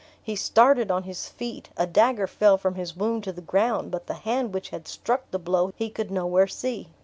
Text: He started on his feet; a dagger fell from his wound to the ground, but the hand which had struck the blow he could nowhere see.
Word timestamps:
He 0.23 0.35
started 0.35 0.89
on 0.89 1.03
his 1.03 1.29
feet; 1.29 1.69
a 1.77 1.85
dagger 1.85 2.25
fell 2.25 2.57
from 2.57 2.73
his 2.73 2.95
wound 2.95 3.23
to 3.25 3.31
the 3.31 3.39
ground, 3.39 3.91
but 3.91 4.07
the 4.07 4.15
hand 4.15 4.51
which 4.51 4.69
had 4.69 4.87
struck 4.87 5.29
the 5.29 5.37
blow 5.37 5.73
he 5.75 5.91
could 5.91 6.09
nowhere 6.09 6.47
see. 6.47 6.89